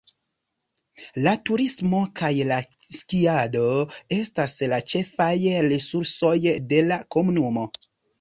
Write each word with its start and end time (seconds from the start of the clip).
La 1.25 1.33
turismo 1.49 1.99
kaj 2.21 2.29
la 2.51 2.57
skiado 2.99 3.61
estas 4.17 4.55
la 4.71 4.79
ĉefaj 4.95 5.29
resursoj 5.67 6.33
de 6.73 6.81
la 6.89 6.99
komunumo. 7.17 7.67